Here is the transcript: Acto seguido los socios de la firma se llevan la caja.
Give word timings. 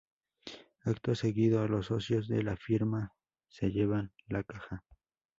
Acto 0.83 1.13
seguido 1.13 1.67
los 1.67 1.85
socios 1.85 2.27
de 2.27 2.41
la 2.41 2.57
firma 2.57 3.13
se 3.47 3.69
llevan 3.69 4.11
la 4.29 4.41
caja. 4.43 4.83